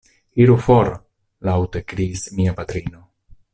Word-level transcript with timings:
Iru 0.45 0.55
for! 0.67 0.89
laŭte 1.49 1.83
kriis 1.93 2.25
mia 2.41 2.57
patrino. 2.63 3.07